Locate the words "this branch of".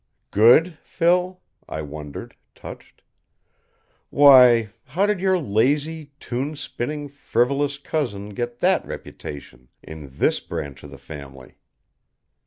10.17-10.89